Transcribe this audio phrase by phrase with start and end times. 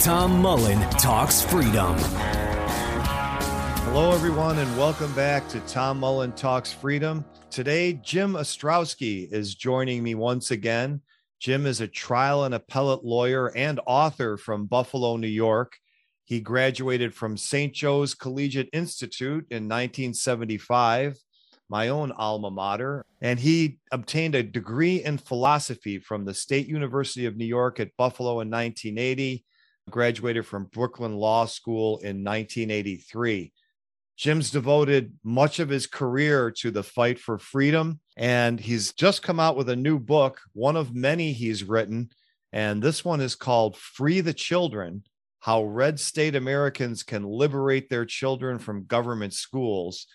[0.00, 1.96] Tom Mullen Talks Freedom.
[3.82, 7.24] Hello, everyone, and welcome back to Tom Mullen Talks Freedom.
[7.50, 11.02] Today, Jim Ostrowski is joining me once again.
[11.40, 15.76] Jim is a trial and appellate lawyer and author from Buffalo, New York.
[16.26, 17.74] He graduated from St.
[17.74, 21.18] Joe's Collegiate Institute in 1975,
[21.68, 27.26] my own alma mater, and he obtained a degree in philosophy from the State University
[27.26, 29.44] of New York at Buffalo in 1980
[29.90, 33.52] graduated from Brooklyn Law School in 1983.
[34.16, 39.38] Jim's devoted much of his career to the fight for freedom, and he's just come
[39.38, 42.10] out with a new book, one of many he's written.
[42.52, 45.04] And this one is called Free the Children
[45.40, 50.06] How Red State Americans Can Liberate Their Children from Government Schools.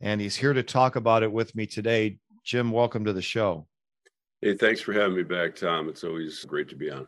[0.00, 2.18] And he's here to talk about it with me today.
[2.44, 3.68] Jim, welcome to the show.
[4.40, 5.88] Hey, thanks for having me back, Tom.
[5.88, 7.06] It's always great to be on.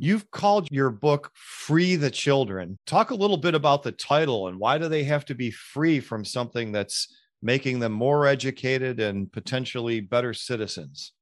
[0.00, 2.78] You've called your book Free the Children.
[2.86, 5.98] Talk a little bit about the title and why do they have to be free
[5.98, 11.14] from something that's making them more educated and potentially better citizens?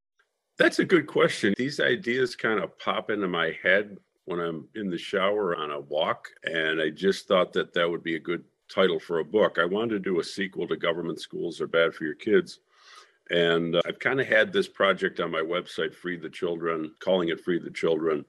[0.58, 1.54] That's a good question.
[1.56, 5.80] These ideas kind of pop into my head when I'm in the shower on a
[5.80, 6.28] walk.
[6.44, 9.58] And I just thought that that would be a good title for a book.
[9.58, 12.60] I wanted to do a sequel to Government Schools Are Bad for Your Kids.
[13.30, 17.30] And uh, I've kind of had this project on my website, Free the Children, calling
[17.30, 18.24] it Free the Children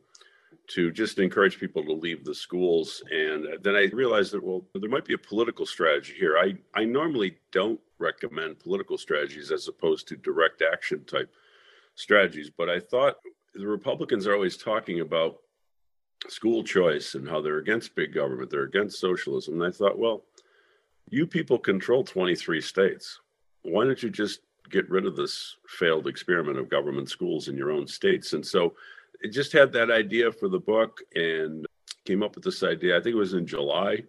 [0.68, 3.02] to just encourage people to leave the schools.
[3.10, 6.38] And uh, then I realized that, well, there might be a political strategy here.
[6.38, 11.34] I, I normally don't recommend political strategies as opposed to direct action type
[11.96, 13.16] strategies, but I thought
[13.56, 15.38] the Republicans are always talking about
[16.28, 19.56] school choice and how they're against big government, they're against socialism.
[19.56, 20.26] And I thought, well,
[21.10, 23.22] you people control 23 states.
[23.62, 27.72] Why don't you just get rid of this failed experiment of government schools in your
[27.72, 28.34] own states?
[28.34, 28.74] And so
[29.24, 31.66] I just had that idea for the book and
[32.06, 32.98] came up with this idea.
[32.98, 34.04] I think it was in July.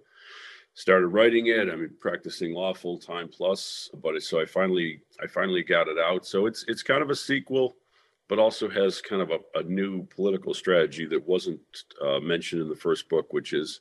[0.75, 1.69] Started writing it.
[1.69, 5.99] I mean, practicing law full time plus, but so I finally I finally got it
[5.99, 6.25] out.
[6.25, 7.77] So it's it's kind of a sequel,
[8.29, 11.61] but also has kind of a, a new political strategy that wasn't
[12.01, 13.81] uh, mentioned in the first book, which is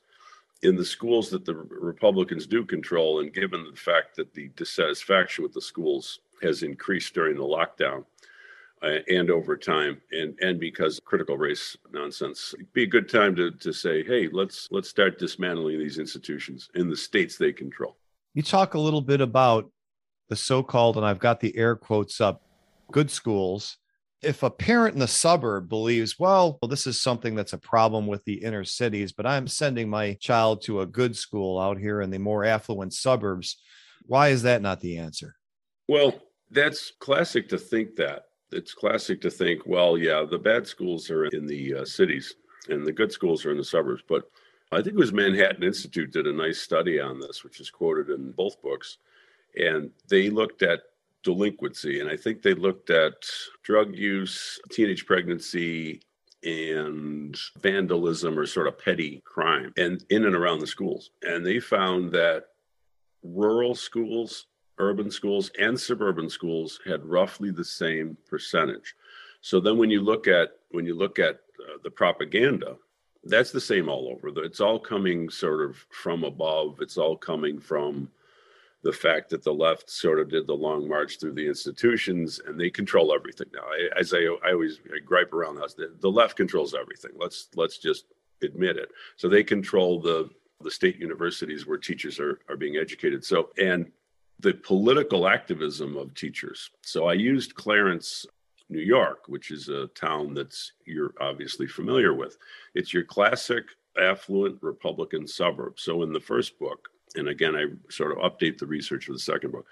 [0.64, 5.44] in the schools that the Republicans do control, and given the fact that the dissatisfaction
[5.44, 8.06] with the schools has increased during the lockdown
[8.84, 13.36] uh, and over time and and because critical race nonsense It'd be a good time
[13.36, 17.98] to to say hey let's let's start dismantling these institutions in the states they control.
[18.34, 19.70] You talk a little bit about
[20.30, 22.44] the so-called and i've got the air quotes up
[22.92, 23.78] good schools.
[24.24, 28.08] If a parent in the suburb believes well, well this is something that's a problem
[28.08, 32.02] with the inner cities but i'm sending my child to a good school out here
[32.02, 33.58] in the more affluent suburbs
[34.08, 35.36] why is that not the answer?
[35.88, 36.14] Well
[36.50, 41.26] that's classic to think that it's classic to think, well, yeah, the bad schools are
[41.26, 42.36] in the uh, cities
[42.70, 44.04] and the good schools are in the suburbs.
[44.08, 44.30] But
[44.72, 48.10] I think it was Manhattan Institute did a nice study on this, which is quoted
[48.10, 48.98] in both books.
[49.58, 50.82] And they looked at
[51.24, 53.14] delinquency, and I think they looked at
[53.64, 56.02] drug use, teenage pregnancy,
[56.44, 61.10] and vandalism or sort of petty crime and in and around the schools.
[61.24, 62.46] And they found that
[63.24, 64.46] rural schools
[64.80, 68.96] urban schools and suburban schools had roughly the same percentage.
[69.42, 72.78] So then when you look at when you look at uh, the propaganda,
[73.24, 74.30] that's the same all over.
[74.44, 76.80] It's all coming sort of from above.
[76.82, 78.10] It's all coming from
[78.84, 82.60] the fact that the left sort of did the long march through the institutions and
[82.60, 83.64] they control everything now.
[83.64, 87.12] I, as I, I always I gripe around house, the, the left controls everything.
[87.16, 88.06] Let's let's just
[88.42, 88.90] admit it.
[89.16, 90.30] So they control the
[90.62, 93.24] the state universities where teachers are, are being educated.
[93.24, 93.92] So and
[94.40, 96.70] the political activism of teachers.
[96.84, 98.26] So I used Clarence,
[98.70, 102.38] New York, which is a town that's you're obviously familiar with.
[102.76, 103.66] It's your classic
[104.00, 105.80] affluent Republican suburb.
[105.80, 109.20] So in the first book, and again, I sort of update the research for the
[109.20, 109.66] second book.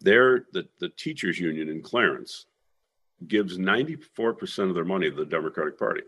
[0.00, 2.46] There, the, the teachers union in Clarence
[3.26, 6.02] gives 94% of their money to the Democratic Party.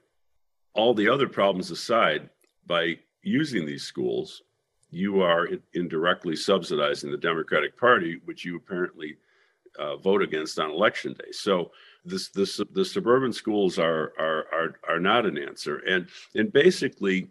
[0.74, 2.28] All the other problems aside,
[2.66, 4.42] by using these schools,
[4.90, 9.16] you are indirectly subsidizing the Democratic Party, which you apparently
[9.78, 11.32] uh, vote against on election day.
[11.32, 11.70] So
[12.04, 15.78] this, this, the suburban schools are, are, are, are not an answer.
[15.78, 17.28] And, and basically,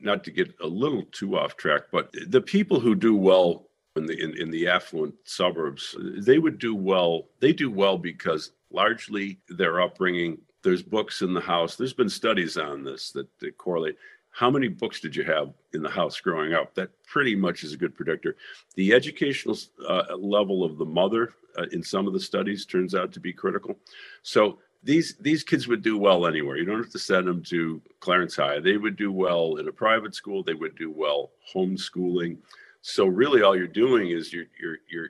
[0.00, 3.66] not to get a little too off track, but the people who do well
[3.96, 7.28] in the in, in the affluent suburbs, they would do well.
[7.40, 10.38] They do well because largely their upbringing.
[10.62, 11.76] There's books in the house.
[11.76, 13.96] There's been studies on this that, that correlate.
[14.36, 16.74] How many books did you have in the house growing up?
[16.74, 18.36] That pretty much is a good predictor.
[18.74, 19.56] The educational
[19.88, 23.32] uh, level of the mother uh, in some of the studies turns out to be
[23.32, 23.78] critical.
[24.20, 26.58] So these these kids would do well anywhere.
[26.58, 28.60] You don't have to send them to Clarence High.
[28.60, 30.42] They would do well in a private school.
[30.42, 32.36] They would do well homeschooling.
[32.82, 35.08] So really, all you're doing is you're you're you're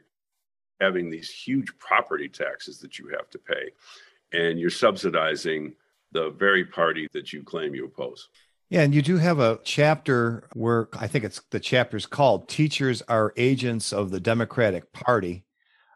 [0.80, 3.72] having these huge property taxes that you have to pay,
[4.32, 5.74] and you're subsidizing
[6.12, 8.28] the very party that you claim you oppose.
[8.68, 13.00] Yeah, and you do have a chapter where I think it's the chapter's called "Teachers
[13.02, 15.44] Are Agents of the Democratic Party."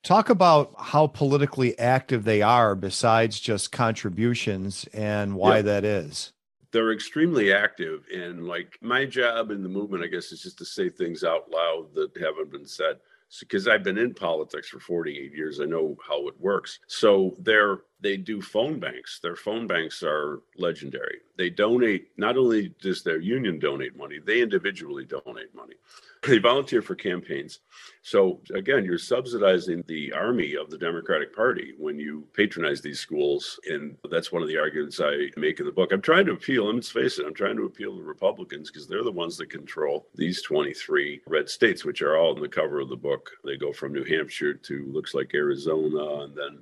[0.02, 5.62] Talk about how politically active they are besides just contributions and why yeah.
[5.62, 6.32] that is.
[6.72, 8.04] They're extremely active.
[8.14, 11.50] And like my job in the movement, I guess, is just to say things out
[11.50, 12.98] loud that haven't been said.
[13.38, 16.80] Because I've been in politics for 48 years, I know how it works.
[16.88, 19.20] So they're they do phone banks.
[19.22, 21.18] Their phone banks are legendary.
[21.36, 25.74] They donate, not only does their union donate money, they individually donate money.
[26.22, 27.60] They volunteer for campaigns.
[28.02, 33.58] So again, you're subsidizing the army of the Democratic Party when you patronize these schools.
[33.70, 35.92] And that's one of the arguments I make in the book.
[35.92, 39.02] I'm trying to appeal, let's face it, I'm trying to appeal to Republicans because they're
[39.02, 42.90] the ones that control these 23 red states, which are all in the cover of
[42.90, 43.30] the book.
[43.42, 46.58] They go from New Hampshire to looks like Arizona and then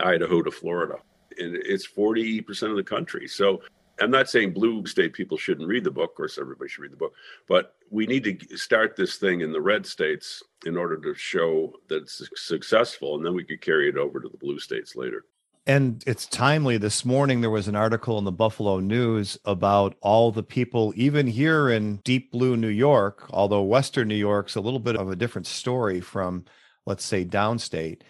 [0.00, 0.96] Idaho to Florida.
[1.38, 3.28] And it's 40% of the country.
[3.28, 3.62] So
[4.00, 6.10] I'm not saying blue state people shouldn't read the book.
[6.10, 7.14] Of course, everybody should read the book.
[7.48, 11.74] But we need to start this thing in the red states in order to show
[11.88, 13.16] that it's successful.
[13.16, 15.24] And then we could carry it over to the blue states later.
[15.68, 16.78] And it's timely.
[16.78, 21.26] This morning, there was an article in the Buffalo News about all the people, even
[21.26, 25.16] here in deep blue New York, although Western New York's a little bit of a
[25.16, 26.44] different story from,
[26.84, 28.02] let's say, downstate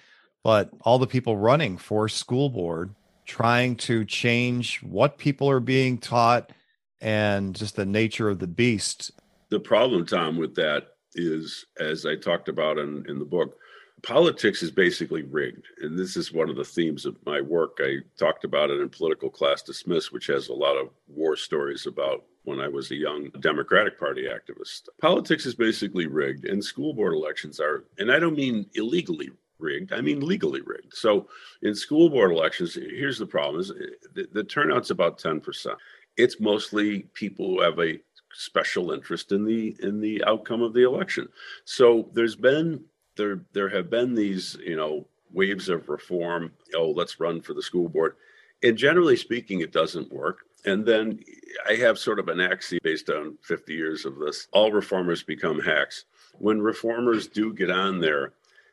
[0.46, 2.94] but all the people running for school board
[3.26, 6.52] trying to change what people are being taught
[7.00, 9.10] and just the nature of the beast.
[9.50, 13.56] The problem, Tom, with that is, as I talked about in, in the book,
[14.02, 15.66] politics is basically rigged.
[15.80, 17.78] And this is one of the themes of my work.
[17.80, 21.86] I talked about it in Political Class Dismissed, which has a lot of war stories
[21.86, 24.82] about when I was a young Democratic Party activist.
[25.00, 29.92] Politics is basically rigged, and school board elections are, and I don't mean illegally rigged.
[29.92, 30.94] I mean legally rigged.
[30.94, 31.28] So
[31.62, 33.74] in school board elections, here's the problem: is uh,
[34.14, 35.76] the, the turnout's about ten percent.
[36.16, 37.98] It's mostly people who have a
[38.32, 41.28] special interest in the in the outcome of the election.
[41.64, 42.84] So there's been
[43.16, 46.52] there there have been these you know waves of reform.
[46.74, 48.16] Oh, let's run for the school board.
[48.62, 50.38] And generally speaking, it doesn't work.
[50.64, 51.20] And then
[51.68, 55.60] I have sort of an axiom based on 50 years of this all reformers become
[55.60, 56.04] hacks.
[56.38, 58.32] When reformers do get on there,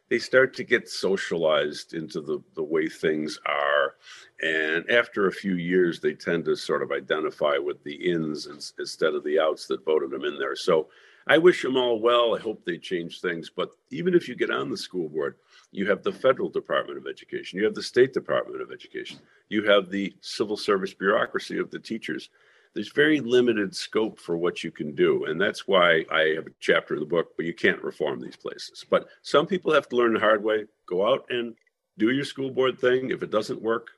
[0.10, 3.96] they start to get socialized into the, the way things are.
[4.42, 9.14] And after a few years, they tend to sort of identify with the ins instead
[9.14, 10.56] of the outs that voted them in there.
[10.56, 10.90] So
[11.28, 12.36] I wish them all well.
[12.36, 13.50] I hope they change things.
[13.50, 15.36] But even if you get on the school board,
[15.72, 19.20] you have the federal Department of Education, you have the state Department of Education,
[19.50, 22.30] you have the civil service bureaucracy of the teachers
[22.74, 25.26] there's very limited scope for what you can do.
[25.26, 28.36] And that's why I have a chapter in the book, but you can't reform these
[28.36, 28.86] places.
[28.90, 30.66] But some people have to learn the hard way.
[30.88, 31.56] Go out and
[31.98, 33.12] do your school board thing.
[33.12, 33.90] If it doesn't work,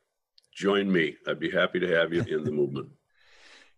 [0.54, 1.16] join me.
[1.28, 2.90] I'd be happy to have you in the movement.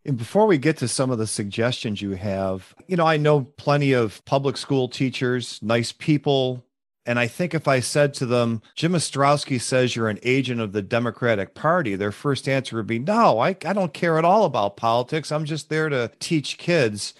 [0.05, 3.41] And before we get to some of the suggestions you have, you know, I know
[3.41, 6.63] plenty of public school teachers, nice people,
[7.07, 10.73] and I think if I said to them, Jim Ostrowski says you're an agent of
[10.73, 14.43] the Democratic Party, their first answer would be, no, I, I don't care at all
[14.43, 15.31] about politics.
[15.31, 17.13] I'm just there to teach kids.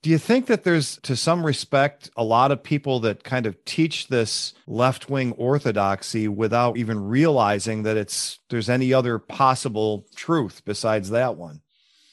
[0.00, 3.64] Do you think that there's, to some respect, a lot of people that kind of
[3.64, 10.62] teach this left wing orthodoxy without even realizing that it's there's any other possible truth
[10.64, 11.62] besides that one?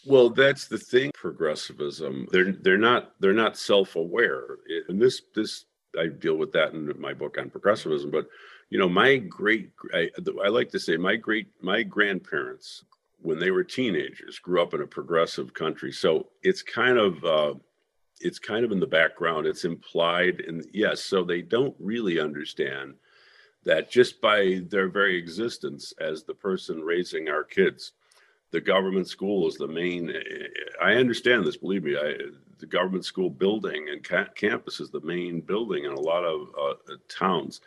[0.05, 1.11] Well, that's the thing.
[1.13, 2.27] Progressivism.
[2.31, 4.57] They're they're not they're not self aware.
[4.87, 5.65] And this this
[5.97, 8.11] I deal with that in my book on progressivism.
[8.11, 8.27] But
[8.69, 10.09] you know, my great I,
[10.43, 12.83] I like to say my great my grandparents
[13.21, 15.91] when they were teenagers grew up in a progressive country.
[15.91, 17.53] So it's kind of uh,
[18.19, 19.47] it's kind of in the background.
[19.47, 22.95] It's implied, and yes, so they don't really understand
[23.65, 27.93] that just by their very existence as the person raising our kids,
[28.51, 30.13] the government school is the main.
[30.81, 31.57] I understand this.
[31.57, 32.15] Believe me, I,
[32.59, 36.49] the government school building and ca- campus is the main building in a lot of
[36.59, 37.61] uh, towns.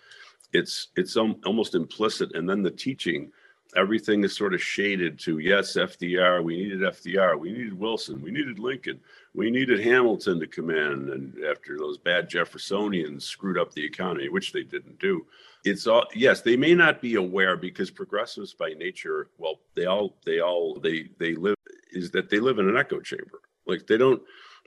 [0.53, 3.33] It's it's um, almost implicit, and then the teaching
[3.77, 6.43] everything is sort of shaded to yes, FDR.
[6.43, 7.39] We needed FDR.
[7.39, 8.21] We needed Wilson.
[8.21, 9.01] We needed Lincoln.
[9.35, 14.29] We needed Hamilton to come in, and after those bad Jeffersonians screwed up the economy,
[14.29, 15.27] which they didn't do.
[15.65, 16.41] It's all yes.
[16.41, 21.09] They may not be aware because progressives by nature, well, they all they all they
[21.19, 21.57] they live
[21.93, 23.41] is that they live in an echo chamber.
[23.67, 24.23] Like they don't.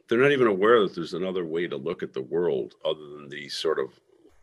[0.07, 3.27] They're not even aware that there's another way to look at the world other than
[3.27, 3.99] the sort of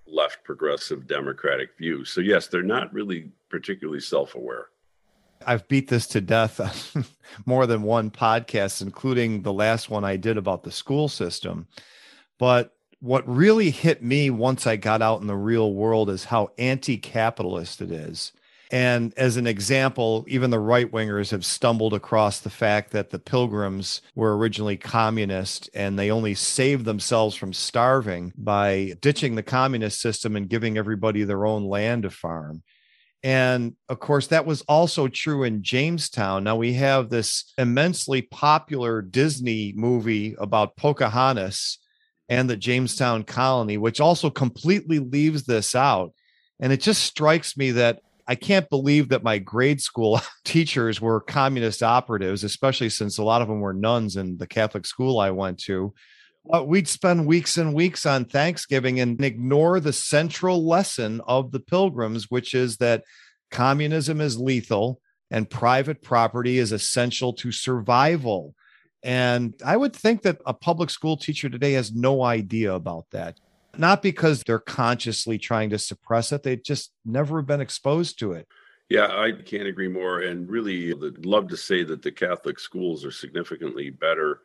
[0.07, 2.05] left progressive democratic view.
[2.05, 4.67] So yes, they're not really particularly self-aware.
[5.47, 7.05] I've beat this to death on
[7.47, 11.67] more than one podcast, including the last one I did about the school system.
[12.39, 16.51] But what really hit me once I got out in the real world is how
[16.57, 18.31] anti capitalist it is.
[18.71, 23.19] And as an example, even the right wingers have stumbled across the fact that the
[23.19, 30.01] pilgrims were originally communist and they only saved themselves from starving by ditching the communist
[30.01, 32.63] system and giving everybody their own land to farm.
[33.25, 36.45] And of course, that was also true in Jamestown.
[36.45, 41.79] Now we have this immensely popular Disney movie about Pocahontas
[42.29, 46.13] and the Jamestown colony, which also completely leaves this out.
[46.61, 51.21] And it just strikes me that I can't believe that my grade school teachers were
[51.21, 55.31] communist operatives, especially since a lot of them were nuns in the Catholic school I
[55.31, 55.93] went to.
[56.45, 61.61] But we'd spend weeks and weeks on Thanksgiving and ignore the central lesson of the
[61.61, 63.05] pilgrims, which is that
[63.51, 65.01] communism is lethal
[65.31, 68.55] and private property is essential to survival.
[69.03, 73.39] And I would think that a public school teacher today has no idea about that
[73.79, 78.47] not because they're consciously trying to suppress it, they've just never been exposed to it.
[78.89, 80.21] Yeah, I can't agree more.
[80.21, 84.41] And really, I'd love to say that the Catholic schools are significantly better.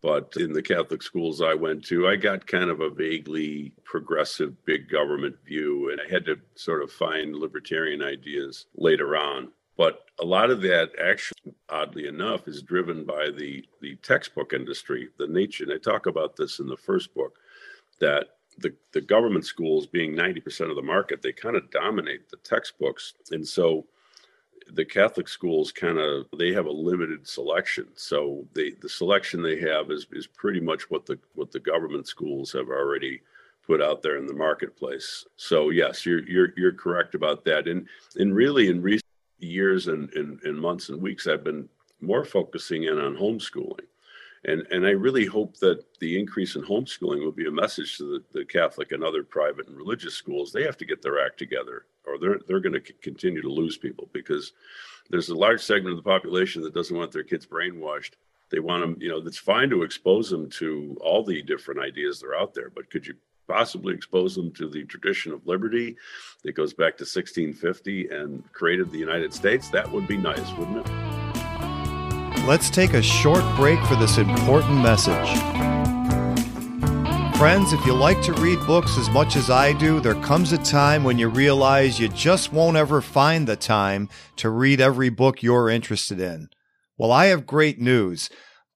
[0.00, 4.64] But in the Catholic schools I went to, I got kind of a vaguely progressive
[4.64, 9.52] big government view, and I had to sort of find libertarian ideas later on.
[9.76, 15.08] But a lot of that, actually, oddly enough, is driven by the, the textbook industry,
[15.18, 15.64] the nature.
[15.64, 17.38] And I talk about this in the first book
[18.00, 22.36] that the, the government schools being 90% of the market, they kind of dominate the
[22.38, 23.14] textbooks.
[23.30, 23.86] And so
[24.74, 27.88] the Catholic schools kind of they have a limited selection.
[27.94, 32.06] So they the selection they have is is pretty much what the what the government
[32.06, 33.22] schools have already
[33.66, 35.24] put out there in the marketplace.
[35.36, 37.66] So yes, you're you're you're correct about that.
[37.68, 37.86] And
[38.16, 39.01] and really in recent
[39.42, 41.68] years and, and, and months and weeks I've been
[42.00, 43.86] more focusing in on homeschooling
[44.44, 48.04] and and I really hope that the increase in homeschooling will be a message to
[48.04, 50.52] the, the Catholic and other private and religious schools.
[50.52, 53.48] They have to get their act together, or they're they're going to c- continue to
[53.48, 54.52] lose people because
[55.10, 58.12] there's a large segment of the population that doesn't want their kids brainwashed.
[58.50, 62.20] They want them, you know, it's fine to expose them to all the different ideas
[62.20, 63.14] that are out there, but could you
[63.48, 65.96] possibly expose them to the tradition of liberty
[66.44, 69.68] that goes back to 1650 and created the United States?
[69.70, 71.12] That would be nice, wouldn't it?
[72.46, 75.38] let's take a short break for this important message.
[77.36, 80.58] Friends, if you like to read books as much as I do, there comes a
[80.58, 85.42] time when you realize you just won't ever find the time to read every book
[85.42, 86.48] you're interested in.
[86.98, 88.28] Well, I have great news.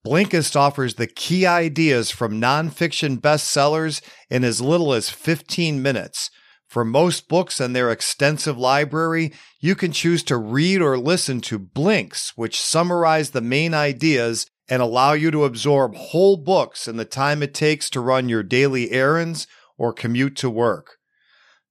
[0.07, 6.31] Blinkist offers the key ideas from nonfiction bestsellers in as little as 15 minutes.
[6.69, 11.59] For most books and their extensive library, you can choose to read or listen to
[11.59, 17.05] blinks, which summarize the main ideas and allow you to absorb whole books in the
[17.05, 20.99] time it takes to run your daily errands or commute to work.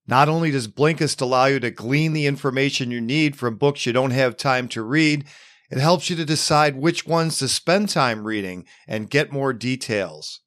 [0.07, 3.93] Not only does Blinkist allow you to glean the information you need from books you
[3.93, 5.23] don't have time to read,
[5.69, 10.41] it helps you to decide which ones to spend time reading and get more details.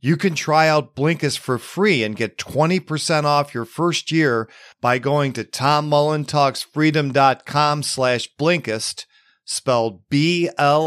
[0.00, 4.48] You can try out Blinkist for free and get 20% off your first year
[4.80, 9.06] by going to tommullentalksfreedom.com slash Blinkist,
[9.44, 10.86] spelled B-L-I-N-K-I-S-T.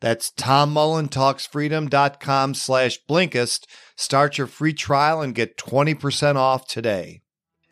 [0.00, 3.66] That's tommullentalksfreedom.com slash Blinkist.
[3.94, 7.22] Start your free trial and get 20% off today.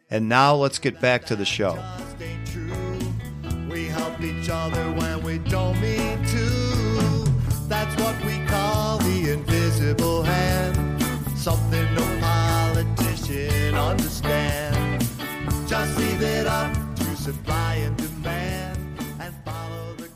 [0.09, 1.83] And now let's get back to the show.
[17.33, 18.77] Supply and demand.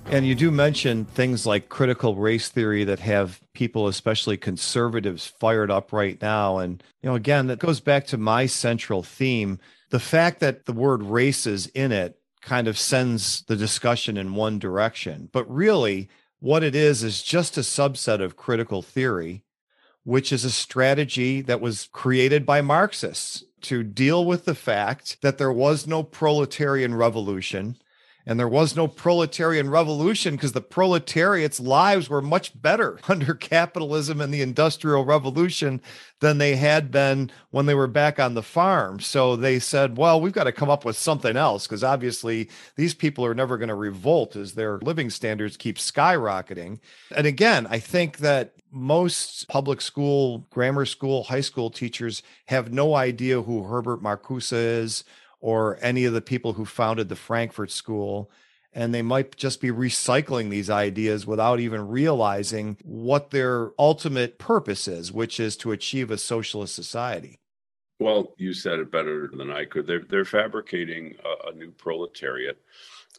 [0.07, 5.71] And you do mention things like critical race theory that have people, especially conservatives, fired
[5.71, 6.59] up right now.
[6.59, 9.59] And, you know, again, that goes back to my central theme.
[9.91, 14.35] The fact that the word race is in it kind of sends the discussion in
[14.35, 15.31] one direction.
[15.33, 19.43] But really, what it is is just a subset of critical theory,
[20.05, 25.39] which is a strategy that was created by Marxists to deal with the fact that
[25.39, 27.77] there was no proletarian revolution
[28.27, 34.21] and there was no proletarian revolution because the proletariat's lives were much better under capitalism
[34.21, 35.81] and the industrial revolution
[36.21, 38.99] than they had been when they were back on the farm.
[39.01, 42.95] So they said, well, we've got to come up with something else because obviously these
[42.95, 46.79] people are never going to revolt as their living standards keep skyrocketing.
[47.15, 52.95] And again, I think that most public school, grammar school, high school teachers have no
[52.95, 55.05] idea who Herbert Marcuse is
[55.45, 58.31] or any of the people who founded the Frankfurt School.
[58.73, 64.89] And they might just be recycling these ideas without even realizing what their ultimate purpose
[64.89, 67.41] is, which is to achieve a socialist society.
[68.01, 69.87] Well, you said it better than I could.
[69.87, 72.59] They're, they're fabricating a, a new proletariat.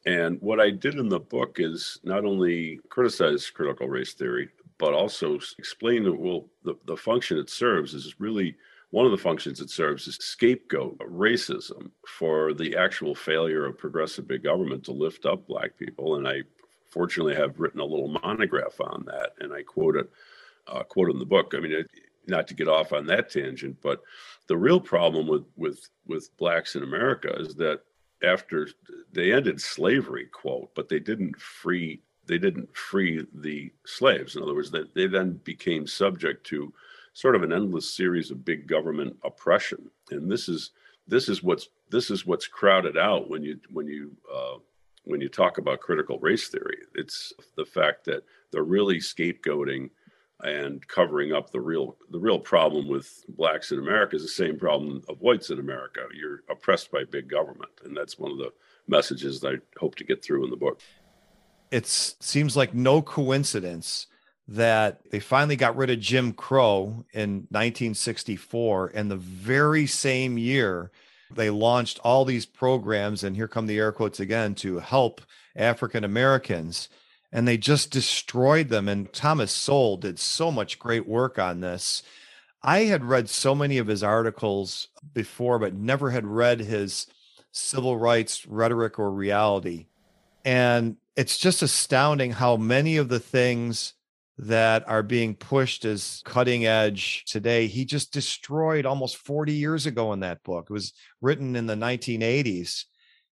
[0.08, 4.96] And what I did in the book is not only criticize critical race theory, but
[4.96, 8.56] also explain that well, the, the function it serves is really
[8.96, 14.26] one of the functions it serves is scapegoat racism for the actual failure of progressive
[14.26, 16.16] big government to lift up black people.
[16.16, 16.44] And I
[16.92, 20.10] fortunately have written a little monograph on that, and I quote it,
[20.68, 21.52] uh, quote in the book.
[21.54, 21.90] I mean, it,
[22.28, 24.02] not to get off on that tangent, but
[24.48, 27.82] the real problem with with with blacks in America is that
[28.24, 28.70] after
[29.12, 34.38] they ended slavery, quote, but they didn't free they didn't free the slaves.
[34.38, 36.74] In other words, they, they then became subject to
[37.16, 39.90] sort of an endless series of big government oppression.
[40.12, 40.72] And this is
[41.08, 44.58] this is what's this is what's crowded out when you when you uh,
[45.06, 46.78] when you talk about critical race theory.
[46.94, 49.90] It's the fact that they're really scapegoating
[50.44, 54.60] and covering up the real the real problem with blacks in America is the same
[54.60, 56.02] problem of whites in America.
[56.14, 58.52] You're oppressed by big government, and that's one of the
[58.90, 60.82] messages I hope to get through in the book.
[61.72, 64.08] It seems like no coincidence
[64.48, 68.92] that they finally got rid of Jim Crow in 1964.
[68.94, 70.92] And the very same year,
[71.34, 75.22] they launched all these programs, and here come the air quotes again, to help
[75.56, 76.90] African Americans.
[77.32, 78.88] And they just destroyed them.
[78.88, 82.04] And Thomas Sowell did so much great work on this.
[82.62, 87.08] I had read so many of his articles before, but never had read his
[87.52, 89.88] civil rights rhetoric or reality.
[90.44, 93.94] And it's just astounding how many of the things
[94.38, 97.68] that are being pushed as cutting edge today.
[97.68, 100.68] He just destroyed almost 40 years ago in that book.
[100.70, 102.84] It was written in the 1980s.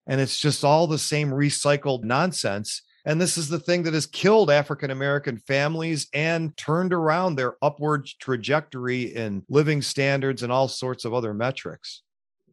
[0.07, 2.81] And it's just all the same recycled nonsense.
[3.05, 7.55] And this is the thing that has killed African American families and turned around their
[7.61, 12.01] upward trajectory in living standards and all sorts of other metrics.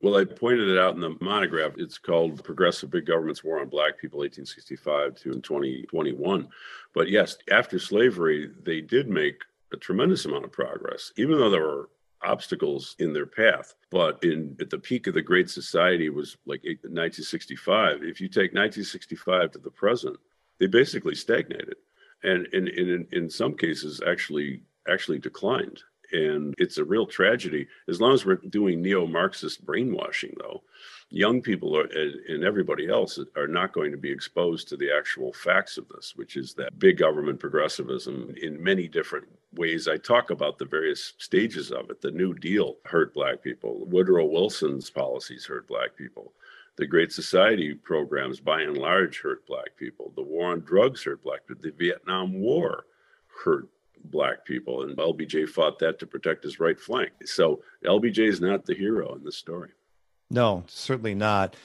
[0.03, 1.75] Well, I pointed it out in the monograph.
[1.77, 6.49] It's called Progressive Big Government's War on Black People, 1865 to 2021.
[6.95, 9.43] But yes, after slavery, they did make
[9.75, 11.91] a tremendous amount of progress, even though there were
[12.23, 13.75] obstacles in their path.
[13.91, 18.03] But in at the peak of the Great Society was like 1965.
[18.03, 20.17] If you take 1965 to the present,
[20.59, 21.77] they basically stagnated,
[22.23, 25.83] and in in in some cases actually actually declined
[26.13, 27.67] and it's a real tragedy.
[27.89, 30.63] As long as we're doing neo-Marxist brainwashing, though,
[31.11, 31.89] young people are,
[32.29, 36.15] and everybody else are not going to be exposed to the actual facts of this,
[36.17, 39.89] which is that big government progressivism in many different ways.
[39.89, 42.01] I talk about the various stages of it.
[42.01, 43.85] The New Deal hurt Black people.
[43.87, 46.33] Woodrow Wilson's policies hurt Black people.
[46.77, 50.13] The Great Society programs, by and large, hurt Black people.
[50.15, 51.63] The war on drugs hurt Black people.
[51.63, 52.87] The Vietnam War
[53.45, 53.69] hurt
[54.05, 57.11] black people, and LBJ fought that to protect his right flank.
[57.25, 59.71] So LBJ is not the hero in this story.
[60.31, 61.57] No, certainly not.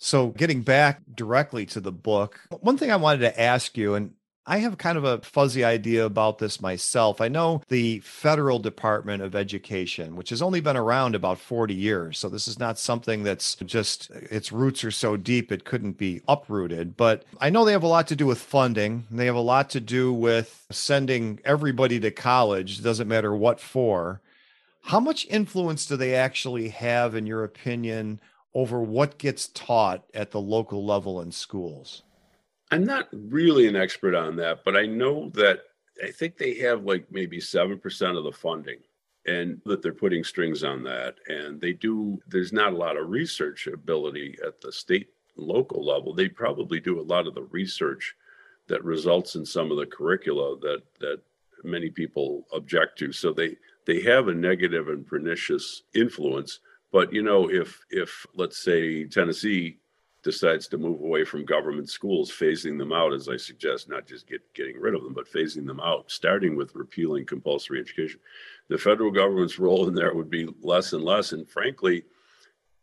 [0.00, 4.12] So, getting back directly to the book, one thing I wanted to ask you, and
[4.50, 7.20] I have kind of a fuzzy idea about this myself.
[7.20, 12.18] I know the federal Department of Education, which has only been around about 40 years.
[12.18, 16.22] So this is not something that's just its roots are so deep it couldn't be
[16.26, 16.96] uprooted.
[16.96, 19.06] But I know they have a lot to do with funding.
[19.10, 24.22] They have a lot to do with sending everybody to college, doesn't matter what for.
[24.84, 28.18] How much influence do they actually have, in your opinion,
[28.54, 32.02] over what gets taught at the local level in schools?
[32.70, 35.60] I'm not really an expert on that, but I know that
[36.02, 38.78] I think they have like maybe 7% of the funding
[39.26, 41.16] and that they're putting strings on that.
[41.28, 46.14] And they do, there's not a lot of research ability at the state local level.
[46.14, 48.14] They probably do a lot of the research
[48.68, 51.20] that results in some of the curricula that, that
[51.64, 53.12] many people object to.
[53.12, 56.60] So they, they have a negative and pernicious influence.
[56.92, 59.78] But you know, if if let's say Tennessee
[60.28, 64.26] decides to move away from government schools, phasing them out, as I suggest, not just
[64.26, 68.20] get, getting rid of them, but phasing them out, starting with repealing compulsory education.
[68.68, 71.32] The federal government's role in there would be less and less.
[71.32, 72.04] And frankly,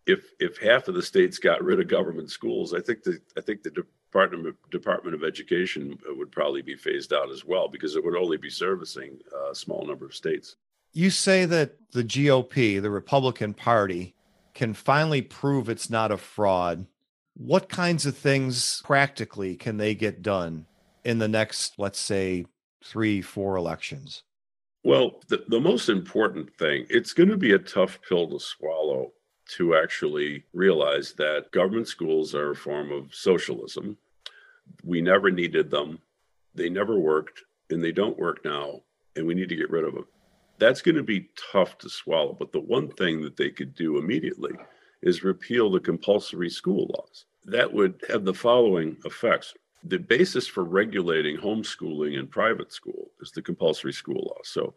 [0.08, 3.41] if if half of the states got rid of government schools, I think the I
[3.41, 7.95] think the Department of, Department of Education would probably be phased out as well because
[7.95, 9.19] it would only be servicing
[9.51, 10.55] a small number of states.
[10.93, 14.15] You say that the GOP, the Republican Party,
[14.55, 16.88] can finally prove it's not a fraud
[17.35, 20.65] what kinds of things practically can they get done
[21.03, 22.45] in the next, let's say,
[22.83, 24.23] three, four elections?
[24.83, 29.11] Well, the, the most important thing, it's going to be a tough pill to swallow
[29.47, 33.97] to actually realize that government schools are a form of socialism.
[34.83, 35.99] We never needed them,
[36.53, 38.81] they never worked, and they don't work now,
[39.15, 40.07] and we need to get rid of them.
[40.57, 42.33] That's going to be tough to swallow.
[42.33, 44.53] But the one thing that they could do immediately
[45.01, 47.25] is repeal the compulsory school laws.
[47.45, 49.53] That would have the following effects.
[49.84, 54.41] The basis for regulating homeschooling in private school is the compulsory school law.
[54.43, 54.73] So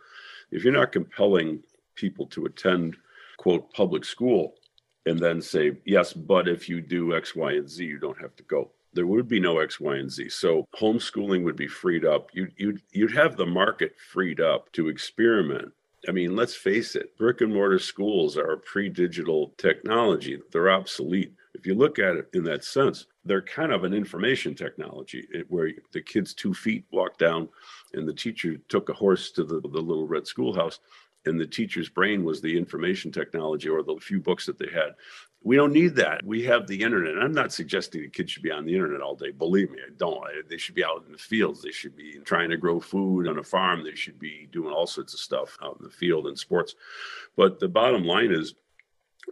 [0.50, 1.62] if you're not compelling
[1.94, 2.96] people to attend,
[3.38, 4.54] quote, public school,
[5.06, 8.36] and then say, yes, but if you do X, Y, and Z, you don't have
[8.36, 8.70] to go.
[8.92, 10.28] There would be no X, Y, and Z.
[10.28, 12.30] So homeschooling would be freed up.
[12.34, 15.72] You'd, you'd, you'd have the market freed up to experiment
[16.06, 21.34] I mean, let's face it, brick and mortar schools are pre digital technology, they're obsolete.
[21.54, 25.42] If you look at it in that sense, they're kind of an information technology eh,
[25.48, 27.48] where the kids two feet walk down
[27.94, 30.78] and the teacher took a horse to the, the little red schoolhouse
[31.26, 34.94] and the teacher's brain was the information technology or the few books that they had.
[35.42, 36.24] We don't need that.
[36.24, 37.22] We have the internet.
[37.22, 39.30] I'm not suggesting the kids should be on the internet all day.
[39.30, 40.20] Believe me, I don't.
[40.48, 41.62] They should be out in the fields.
[41.62, 43.84] They should be trying to grow food on a farm.
[43.84, 46.74] They should be doing all sorts of stuff out in the field and sports.
[47.36, 48.54] But the bottom line is,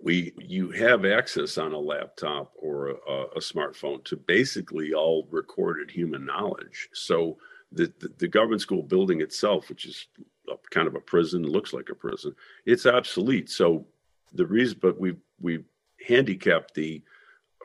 [0.03, 5.91] we you have access on a laptop or a, a smartphone to basically all recorded
[5.91, 6.89] human knowledge.
[6.93, 7.39] So
[7.73, 10.07] the, the, the government school building itself, which is
[10.49, 13.51] a, kind of a prison, looks like a prison, it's obsolete.
[13.51, 13.87] So
[14.35, 15.65] the reason, but we we
[16.07, 17.03] handicap the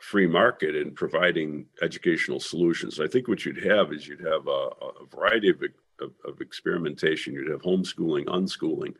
[0.00, 2.98] free market in providing educational solutions.
[2.98, 4.68] I think what you'd have is you'd have a,
[5.00, 5.62] a variety of,
[6.00, 7.34] of, of, experimentation.
[7.34, 8.94] You'd have homeschooling, unschooling,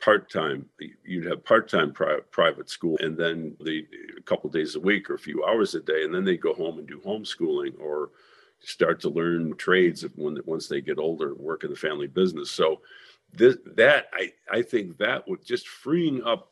[0.00, 0.66] part time.
[1.04, 5.10] You'd have part time pri- private school, and then the a couple days a week
[5.10, 8.10] or a few hours a day, and then they go home and do homeschooling or
[8.60, 12.50] start to learn trades when once they get older, work in the family business.
[12.50, 12.80] So
[13.32, 16.50] this, that I I think that would just freeing up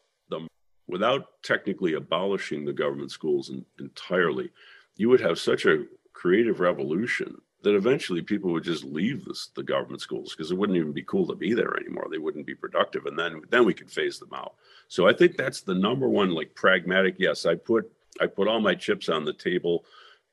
[0.89, 4.51] without technically abolishing the government schools in, entirely,
[4.97, 9.63] you would have such a creative revolution that eventually people would just leave this, the
[9.63, 12.07] government schools because it wouldn't even be cool to be there anymore.
[12.11, 14.55] They wouldn't be productive, and then then we could phase them out.
[14.89, 17.17] So I think that's the number one like pragmatic.
[17.19, 19.85] Yes, I put I put all my chips on the table.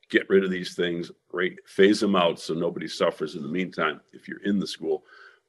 [0.08, 1.56] Get rid of these things, right?
[1.66, 5.02] Phase them out so nobody suffers in the meantime if you're in the school.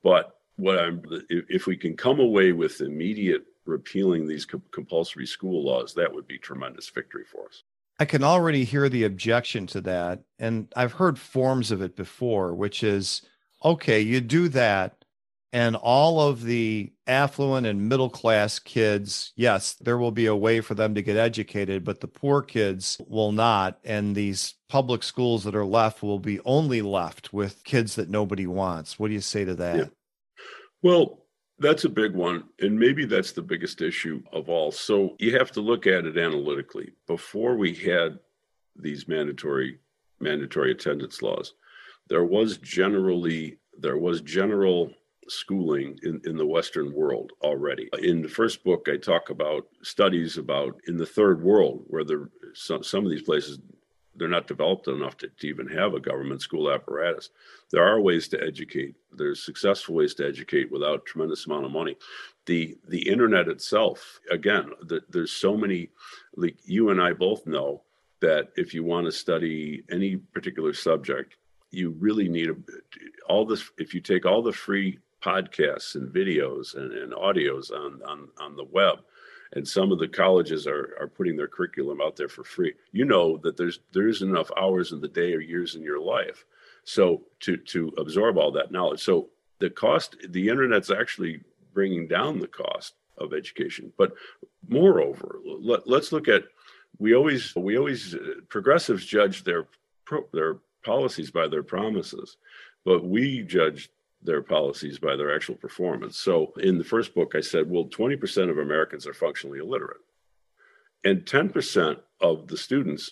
[0.03, 5.63] But what I'm if we can come away with immediate repealing these co- compulsory school
[5.63, 7.63] laws, that would be tremendous victory for us.
[7.99, 10.21] I can already hear the objection to that.
[10.37, 13.23] And I've heard forms of it before, which is
[13.63, 15.03] okay, you do that,
[15.53, 20.59] and all of the affluent and middle class kids, yes, there will be a way
[20.59, 23.79] for them to get educated, but the poor kids will not.
[23.83, 28.45] And these public schools that are left will be only left with kids that nobody
[28.45, 28.99] wants.
[28.99, 29.77] What do you say to that?
[29.77, 29.85] Yeah.
[30.83, 31.23] Well,
[31.59, 32.43] that's a big one.
[32.59, 34.71] And maybe that's the biggest issue of all.
[34.71, 36.91] So you have to look at it analytically.
[37.07, 38.19] Before we had
[38.75, 39.79] these mandatory
[40.19, 41.53] mandatory attendance laws,
[42.09, 44.91] there was generally there was general
[45.29, 47.89] schooling in, in the Western world already.
[48.01, 52.29] In the first book, I talk about studies about in the third world where the
[52.53, 53.59] some, some of these places
[54.17, 57.29] they're not developed enough to, to even have a government school apparatus.
[57.71, 58.95] There are ways to educate.
[59.11, 61.97] There's successful ways to educate without tremendous amount of money.
[62.45, 65.89] The the internet itself, again, the, there's so many.
[66.35, 67.83] Like you and I both know
[68.21, 71.37] that if you want to study any particular subject,
[71.71, 72.55] you really need a,
[73.29, 73.69] all this.
[73.77, 78.55] If you take all the free podcasts and videos and, and audios on, on on
[78.55, 78.99] the web,
[79.53, 82.73] and some of the colleges are are putting their curriculum out there for free.
[82.91, 86.45] You know that there's there's enough hours in the day or years in your life,
[86.83, 89.01] so to to absorb all that knowledge.
[89.01, 89.29] So
[89.59, 91.41] the cost, the internet's actually
[91.73, 93.91] bringing down the cost of education.
[93.97, 94.13] But
[94.67, 96.43] moreover, let, let's look at
[96.99, 99.67] we always we always uh, progressives judge their
[100.05, 102.37] pro, their policies by their promises,
[102.85, 103.89] but we judge
[104.21, 106.17] their policies by their actual performance.
[106.17, 110.01] So in the first book, I said, well, 20% of Americans are functionally illiterate,
[111.03, 113.11] and 10% of the students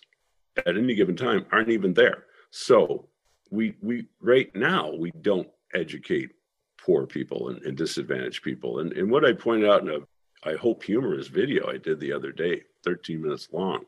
[0.58, 2.26] at any given time aren't even there.
[2.50, 3.10] So
[3.52, 6.32] we we right now we don't educate
[6.78, 8.80] poor people and, and disadvantaged people.
[8.80, 10.00] And and what I pointed out in a
[10.48, 13.84] I hope humorous video I did the other day, 13 minutes long.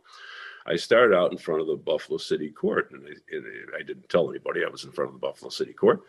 [0.66, 4.10] I started out in front of the Buffalo City Court, and I, and I, didn't
[4.10, 6.02] tell anybody I was in front of the Buffalo City Court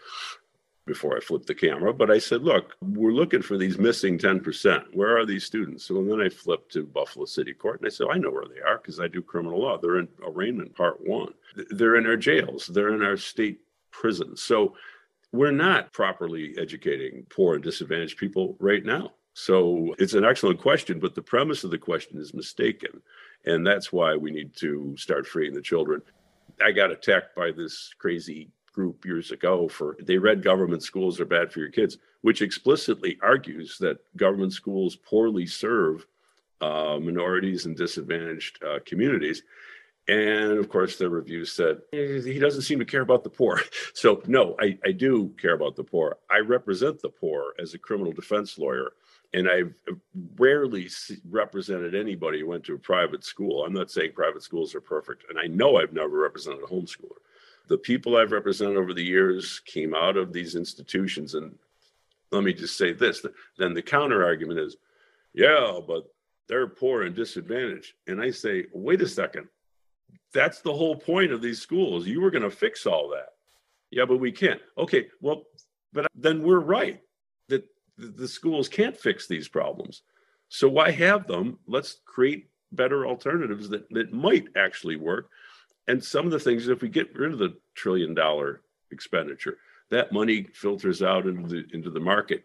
[0.88, 1.94] before I flipped the camera.
[1.94, 4.94] But I said, "Look, we're looking for these missing 10%.
[4.94, 8.08] Where are these students?" So then I flipped to Buffalo City Court, and I said,
[8.08, 9.78] oh, "I know where they are because I do criminal law.
[9.78, 11.34] They're in arraignment part one.
[11.70, 12.66] They're in our jails.
[12.66, 13.60] They're in our state
[13.92, 14.42] prisons.
[14.42, 14.74] So."
[15.30, 19.12] We're not properly educating poor and disadvantaged people right now.
[19.34, 23.02] So it's an excellent question, but the premise of the question is mistaken.
[23.44, 26.00] And that's why we need to start freeing the children.
[26.64, 31.24] I got attacked by this crazy group years ago for they read government schools are
[31.24, 36.06] bad for your kids, which explicitly argues that government schools poorly serve
[36.60, 39.42] uh, minorities and disadvantaged uh, communities.
[40.06, 43.60] And of course, the review said he doesn't seem to care about the poor.
[43.94, 46.18] So, no, I, I do care about the poor.
[46.30, 48.92] I represent the poor as a criminal defense lawyer
[49.34, 49.74] and I've
[50.38, 50.88] rarely
[51.28, 53.64] represented anybody who went to a private school.
[53.64, 57.18] I'm not saying private schools are perfect, and I know I've never represented a homeschooler.
[57.68, 61.54] The people I've represented over the years came out of these institutions, and
[62.32, 63.24] let me just say this:
[63.58, 64.76] then the counter argument is,
[65.34, 66.04] yeah, but
[66.48, 69.48] they're poor and disadvantaged, and I say, wait a second,
[70.32, 72.06] that's the whole point of these schools.
[72.06, 73.34] You were going to fix all that.
[73.90, 74.60] Yeah, but we can't.
[74.76, 75.44] Okay, well,
[75.92, 77.00] but then we're right
[77.48, 77.64] that
[77.96, 80.02] the schools can't fix these problems.
[80.48, 81.58] So why have them?
[81.66, 85.30] Let's create better alternatives that, that might actually work.
[85.88, 89.56] And some of the things, if we get rid of the trillion dollar expenditure,
[89.90, 92.44] that money filters out into the into the market,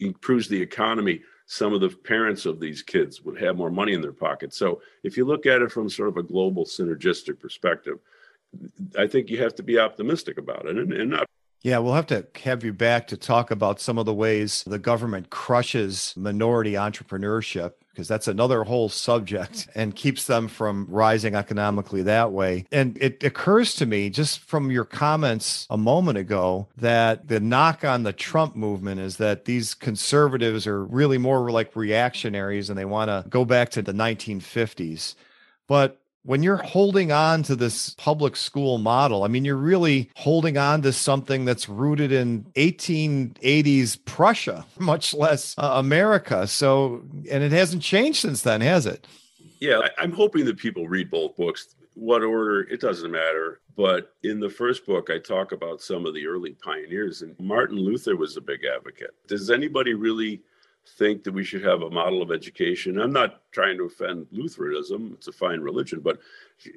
[0.00, 1.20] improves the economy.
[1.46, 4.52] Some of the parents of these kids would have more money in their pocket.
[4.52, 7.98] So if you look at it from sort of a global synergistic perspective,
[8.98, 11.26] I think you have to be optimistic about it and, and not
[11.62, 14.78] yeah, we'll have to have you back to talk about some of the ways the
[14.78, 22.00] government crushes minority entrepreneurship because that's another whole subject and keeps them from rising economically
[22.04, 22.64] that way.
[22.70, 27.84] And it occurs to me just from your comments a moment ago that the knock
[27.84, 32.84] on the Trump movement is that these conservatives are really more like reactionaries and they
[32.84, 35.16] want to go back to the 1950s.
[35.66, 40.58] But when you're holding on to this public school model, I mean, you're really holding
[40.58, 46.46] on to something that's rooted in 1880s Prussia, much less uh, America.
[46.46, 49.06] So, and it hasn't changed since then, has it?
[49.60, 51.74] Yeah, I'm hoping that people read both books.
[51.94, 53.60] What order, it doesn't matter.
[53.76, 57.78] But in the first book, I talk about some of the early pioneers, and Martin
[57.78, 59.14] Luther was a big advocate.
[59.28, 60.42] Does anybody really
[60.86, 63.00] think that we should have a model of education.
[63.00, 66.00] I'm not trying to offend Lutheranism; it's a fine religion.
[66.00, 66.18] But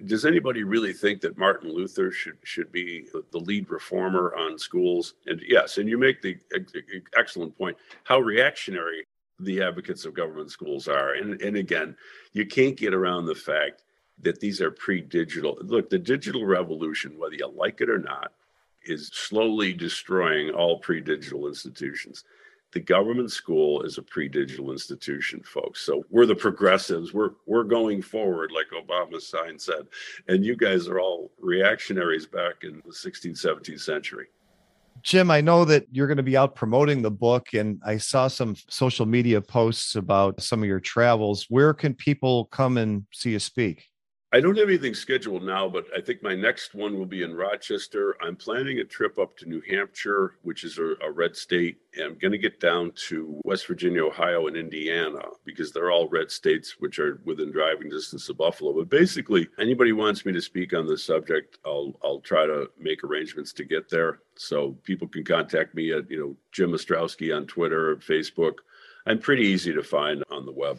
[0.05, 5.15] does anybody really think that Martin Luther should should be the lead reformer on schools?
[5.25, 6.37] And yes, and you make the
[7.17, 9.05] excellent point how reactionary
[9.39, 11.13] the advocates of government schools are.
[11.13, 11.95] And and again,
[12.33, 13.83] you can't get around the fact
[14.21, 15.57] that these are pre-digital.
[15.61, 18.33] Look, the digital revolution, whether you like it or not,
[18.83, 22.23] is slowly destroying all pre-digital institutions
[22.71, 28.01] the government school is a pre-digital institution folks so we're the progressives we're we're going
[28.01, 29.87] forward like obama's sign said
[30.27, 34.27] and you guys are all reactionaries back in the 16th 17th century
[35.03, 38.27] Jim, I know that you're going to be out promoting the book, and I saw
[38.27, 41.47] some social media posts about some of your travels.
[41.49, 43.90] Where can people come and see you speak?
[44.33, 47.35] I don't have anything scheduled now, but I think my next one will be in
[47.35, 48.15] Rochester.
[48.21, 52.05] I'm planning a trip up to New Hampshire, which is a, a red state, and
[52.05, 56.31] I'm going to get down to West Virginia, Ohio, and Indiana because they're all red
[56.31, 58.71] states, which are within driving distance of Buffalo.
[58.71, 63.03] But basically, anybody wants me to speak on this subject, I'll I'll try to make
[63.03, 64.19] arrangements to get there.
[64.37, 68.59] So people can contact me at you know Jim Ostrowski on Twitter or Facebook.
[69.05, 70.77] I'm pretty easy to find on the web.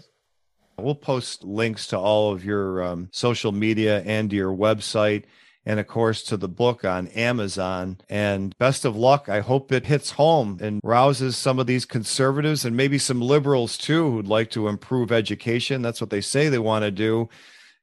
[0.82, 5.24] We'll post links to all of your um, social media and to your website,
[5.64, 7.98] and of course to the book on Amazon.
[8.10, 9.28] And best of luck.
[9.28, 13.78] I hope it hits home and rouses some of these conservatives and maybe some liberals
[13.78, 15.82] too who'd like to improve education.
[15.82, 17.28] That's what they say they want to do.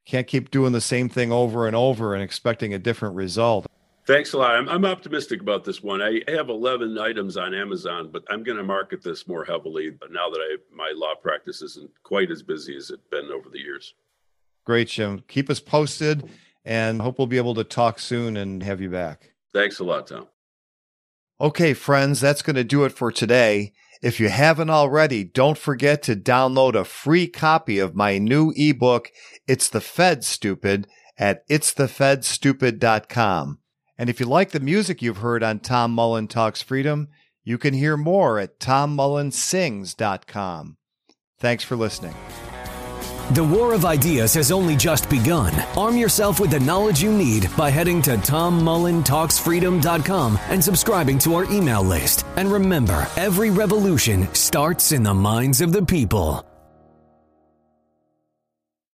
[0.04, 3.66] Can't keep doing the same thing over and over and expecting a different result.
[4.10, 4.56] Thanks a lot.
[4.56, 6.02] I'm, I'm optimistic about this one.
[6.02, 10.28] I have 11 items on Amazon, but I'm going to market this more heavily now
[10.28, 13.94] that I my law practice isn't quite as busy as it's been over the years.
[14.66, 15.22] Great, Jim.
[15.28, 16.28] Keep us posted
[16.64, 19.30] and hope we'll be able to talk soon and have you back.
[19.52, 20.26] Thanks a lot, Tom.
[21.40, 23.72] Okay, friends, that's going to do it for today.
[24.02, 29.12] If you haven't already, don't forget to download a free copy of my new ebook,
[29.46, 33.59] It's the Fed Stupid, at itsthefedstupid.com.
[34.00, 37.08] And if you like the music you've heard on Tom Mullen Talks Freedom,
[37.44, 40.78] you can hear more at tommullensings.com.
[41.38, 42.14] Thanks for listening.
[43.32, 45.52] The War of Ideas has only just begun.
[45.76, 51.44] Arm yourself with the knowledge you need by heading to tommullentalksfreedom.com and subscribing to our
[51.52, 52.24] email list.
[52.36, 56.49] And remember, every revolution starts in the minds of the people.